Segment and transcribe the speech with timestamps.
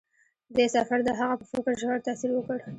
[0.55, 2.57] دې سفر د هغه په فکر ژور تاثیر وکړ.